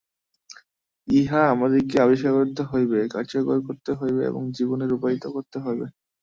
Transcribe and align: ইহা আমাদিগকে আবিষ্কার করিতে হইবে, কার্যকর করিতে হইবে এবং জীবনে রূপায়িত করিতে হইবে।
ইহা 1.07 1.41
আমাদিগকে 1.51 1.97
আবিষ্কার 2.01 2.31
করিতে 2.37 2.63
হইবে, 2.71 2.99
কার্যকর 3.13 3.57
করিতে 3.67 3.91
হইবে 3.99 4.21
এবং 4.25 4.41
জীবনে 4.57 4.85
রূপায়িত 4.87 5.23
করিতে 5.35 5.57
হইবে। 5.65 5.85